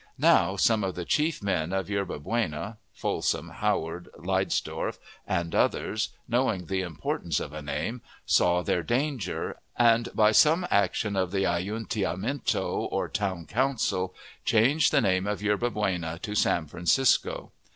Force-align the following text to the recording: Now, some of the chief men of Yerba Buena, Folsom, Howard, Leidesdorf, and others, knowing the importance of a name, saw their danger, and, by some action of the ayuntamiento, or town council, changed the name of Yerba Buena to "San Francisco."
Now, 0.17 0.55
some 0.55 0.83
of 0.83 0.95
the 0.95 1.05
chief 1.05 1.43
men 1.43 1.71
of 1.71 1.87
Yerba 1.87 2.17
Buena, 2.17 2.79
Folsom, 2.91 3.49
Howard, 3.49 4.09
Leidesdorf, 4.17 4.97
and 5.27 5.53
others, 5.53 6.09
knowing 6.27 6.65
the 6.65 6.81
importance 6.81 7.39
of 7.39 7.53
a 7.53 7.61
name, 7.61 8.01
saw 8.25 8.63
their 8.63 8.81
danger, 8.81 9.59
and, 9.77 10.09
by 10.15 10.31
some 10.31 10.65
action 10.71 11.15
of 11.15 11.29
the 11.29 11.43
ayuntamiento, 11.45 12.87
or 12.91 13.09
town 13.09 13.45
council, 13.45 14.15
changed 14.43 14.91
the 14.91 15.01
name 15.01 15.27
of 15.27 15.43
Yerba 15.43 15.69
Buena 15.69 16.17
to 16.23 16.33
"San 16.33 16.65
Francisco." 16.65 17.51